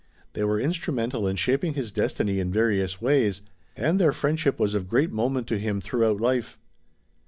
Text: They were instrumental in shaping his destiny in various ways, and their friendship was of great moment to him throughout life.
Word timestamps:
They 0.33 0.43
were 0.43 0.59
instrumental 0.59 1.27
in 1.27 1.35
shaping 1.35 1.75
his 1.75 1.91
destiny 1.91 2.39
in 2.39 2.51
various 2.51 2.99
ways, 3.03 3.43
and 3.77 3.99
their 3.99 4.13
friendship 4.13 4.59
was 4.59 4.73
of 4.73 4.89
great 4.89 5.11
moment 5.11 5.45
to 5.49 5.59
him 5.59 5.79
throughout 5.79 6.19
life. 6.19 6.57